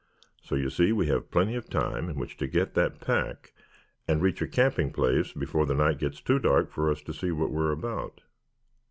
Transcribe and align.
So 0.41 0.55
you 0.55 0.71
see 0.71 0.91
we 0.91 1.05
have 1.09 1.29
plenty 1.29 1.53
of 1.53 1.69
time 1.69 2.09
in 2.09 2.15
which 2.15 2.35
to 2.37 2.47
get 2.47 2.73
that 2.73 2.99
pack 3.01 3.53
and 4.07 4.19
reach 4.19 4.41
a 4.41 4.47
camping 4.47 4.91
place 4.91 5.31
before 5.31 5.67
the 5.67 5.75
night 5.75 5.99
gets 5.99 6.21
too 6.21 6.39
dark 6.39 6.71
for 6.71 6.89
us 6.89 7.03
to 7.03 7.13
see 7.13 7.29
what 7.31 7.51
we 7.51 7.59
are 7.61 7.69
about." 7.71 8.21